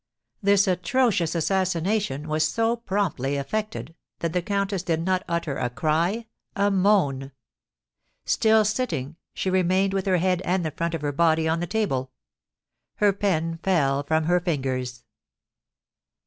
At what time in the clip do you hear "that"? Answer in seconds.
4.17-4.33